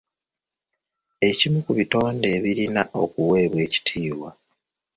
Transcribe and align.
Ekimu 1.29 1.57
ku 1.65 1.71
bitonde 1.77 2.27
ebirina 2.37 2.81
okuweebwa 3.03 3.59
ekitiibwa. 3.65 4.29